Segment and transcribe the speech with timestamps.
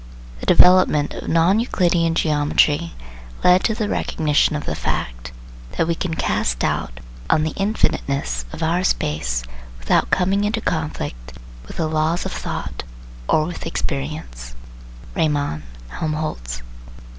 [0.39, 2.93] The development of non Euclidean geometry
[3.43, 5.31] led to the recognition of the fact,
[5.77, 9.43] that we can cast doubt on the infiniteness of our space
[9.77, 11.33] without coming into conflict
[11.67, 12.81] with the laws of thought
[13.29, 14.55] or with experience
[15.13, 16.63] (Riemann, Helmholtz).